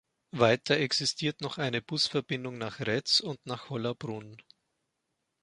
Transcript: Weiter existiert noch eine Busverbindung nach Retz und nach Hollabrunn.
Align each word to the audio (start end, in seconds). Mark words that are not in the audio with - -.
Weiter 0.31 0.77
existiert 0.79 1.41
noch 1.41 1.59
eine 1.59 1.79
Busverbindung 1.83 2.57
nach 2.57 2.79
Retz 2.79 3.19
und 3.19 3.39
nach 3.45 3.69
Hollabrunn. 3.69 4.41